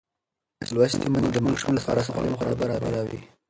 [0.73, 3.19] لوستې میندې د ماشوم لپاره سالم خواړه برابروي.